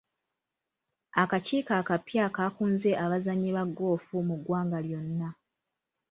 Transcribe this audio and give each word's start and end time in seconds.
Akakiiko 1.21 1.71
akapya 1.81 2.25
kaakunze 2.35 2.91
abazannyi 3.03 3.49
ba 3.55 3.63
ggoofu 3.69 4.15
mu 4.27 4.35
ggwanga 4.39 4.79
lyonna. 4.85 5.29